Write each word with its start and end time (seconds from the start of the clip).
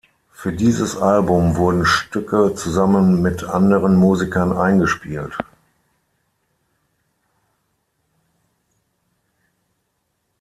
Für 0.31 0.51
dieses 0.51 0.97
Album 0.97 1.57
wurden 1.57 1.85
Stücke 1.85 2.55
zusammen 2.55 3.21
mit 3.21 3.43
anderen 3.43 3.95
Musikern 3.95 4.51
eingespielt. 4.51 5.37